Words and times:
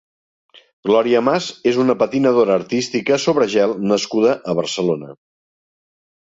Gloria 0.91 1.21
Mas 1.27 1.49
és 1.73 1.77
una 1.83 1.97
patinadora 1.99 2.57
artística 2.61 3.21
sobre 3.27 3.49
gel 3.55 3.77
nascuda 3.95 4.35
a 4.55 4.59
Barcelona. 4.65 5.15